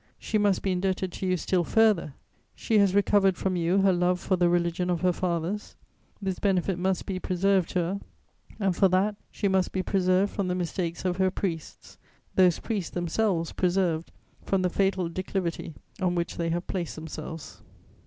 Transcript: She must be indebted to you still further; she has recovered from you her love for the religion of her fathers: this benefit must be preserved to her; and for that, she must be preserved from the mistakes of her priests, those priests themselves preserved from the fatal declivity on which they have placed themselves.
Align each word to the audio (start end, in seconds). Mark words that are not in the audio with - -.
She 0.17 0.39
must 0.39 0.63
be 0.63 0.71
indebted 0.71 1.11
to 1.11 1.27
you 1.27 1.37
still 1.37 1.63
further; 1.63 2.15
she 2.55 2.79
has 2.79 2.95
recovered 2.95 3.37
from 3.37 3.55
you 3.55 3.83
her 3.83 3.93
love 3.93 4.19
for 4.19 4.35
the 4.35 4.49
religion 4.49 4.89
of 4.89 5.01
her 5.01 5.13
fathers: 5.13 5.75
this 6.19 6.39
benefit 6.39 6.79
must 6.79 7.05
be 7.05 7.19
preserved 7.19 7.69
to 7.69 7.79
her; 7.81 7.99
and 8.59 8.75
for 8.75 8.87
that, 8.87 9.15
she 9.29 9.47
must 9.47 9.71
be 9.71 9.83
preserved 9.83 10.33
from 10.33 10.47
the 10.47 10.55
mistakes 10.55 11.05
of 11.05 11.17
her 11.17 11.29
priests, 11.29 11.99
those 12.33 12.57
priests 12.57 12.89
themselves 12.89 13.51
preserved 13.51 14.11
from 14.41 14.63
the 14.63 14.71
fatal 14.71 15.07
declivity 15.07 15.75
on 16.01 16.15
which 16.15 16.37
they 16.37 16.49
have 16.49 16.65
placed 16.65 16.95
themselves. 16.95 17.61